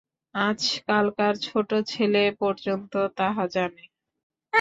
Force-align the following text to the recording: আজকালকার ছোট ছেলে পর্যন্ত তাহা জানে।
আজকালকার 0.35 1.33
ছোট 1.45 1.69
ছেলে 1.87 2.23
পর্যন্ত 2.39 2.93
তাহা 3.17 3.43
জানে। 3.47 3.83